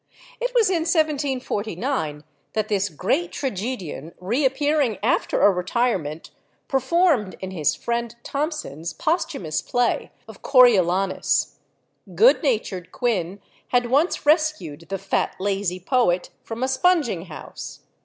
It 0.39 0.51
was 0.55 0.71
in 0.71 0.77
1749 0.85 2.23
that 2.53 2.69
this 2.69 2.89
great 2.89 3.31
tragedian, 3.31 4.15
reappearing 4.19 4.97
after 5.03 5.43
a 5.43 5.51
retirement, 5.51 6.31
performed 6.67 7.35
in 7.39 7.51
his 7.51 7.75
friend 7.75 8.15
Thomson's 8.23 8.93
posthumous 8.93 9.61
play 9.61 10.11
of 10.27 10.41
"Coriolanus." 10.41 11.59
Good 12.15 12.41
natured 12.41 12.91
Quin 12.91 13.41
had 13.67 13.91
once 13.91 14.25
rescued 14.25 14.87
the 14.89 14.97
fat 14.97 15.35
lazy 15.39 15.79
poet 15.79 16.31
from 16.41 16.63
a 16.63 16.67
sponging 16.67 17.25
house. 17.25 17.81